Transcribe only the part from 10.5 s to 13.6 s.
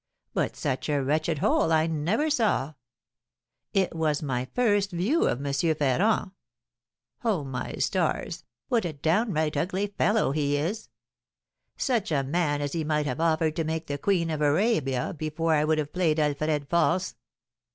is! Such a man as he might have offered